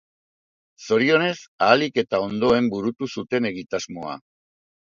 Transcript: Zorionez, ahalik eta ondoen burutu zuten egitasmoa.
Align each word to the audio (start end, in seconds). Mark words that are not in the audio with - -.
Zorionez, 0.85 1.35
ahalik 1.67 2.01
eta 2.03 2.23
ondoen 2.29 2.73
burutu 2.73 3.13
zuten 3.19 3.51
egitasmoa. 3.53 4.21